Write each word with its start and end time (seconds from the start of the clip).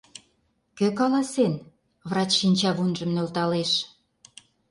—Кӧ 0.77 0.87
каласен?— 0.99 1.53
врач 2.09 2.29
шинчавунжым 2.39 3.09
нӧлталеш. 3.15 3.71